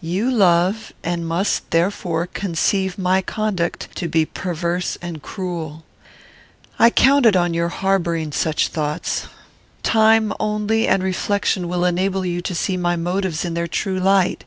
You 0.00 0.30
love; 0.30 0.92
and 1.02 1.26
must, 1.26 1.68
therefore, 1.72 2.28
conceive 2.28 2.96
my 2.98 3.20
conduct 3.20 3.88
to 3.96 4.06
be 4.06 4.24
perverse 4.24 4.96
and 5.02 5.20
cruel. 5.20 5.84
I 6.78 6.88
counted 6.88 7.34
on 7.34 7.52
your 7.52 7.68
harbouring 7.70 8.30
such 8.30 8.68
thoughts. 8.68 9.26
Time 9.82 10.32
only 10.38 10.86
and 10.86 11.02
reflection 11.02 11.66
will 11.66 11.84
enable 11.84 12.24
you 12.24 12.40
to 12.42 12.54
see 12.54 12.76
my 12.76 12.94
motives 12.94 13.44
in 13.44 13.54
their 13.54 13.66
true 13.66 13.98
light. 13.98 14.44